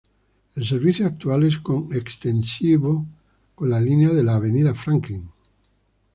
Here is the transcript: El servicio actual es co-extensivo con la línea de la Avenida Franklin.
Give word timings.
El 0.55 0.65
servicio 0.65 1.05
actual 1.05 1.43
es 1.43 1.59
co-extensivo 1.59 3.05
con 3.53 3.69
la 3.69 3.79
línea 3.79 4.09
de 4.09 4.23
la 4.23 4.33
Avenida 4.33 4.73
Franklin. 4.73 5.29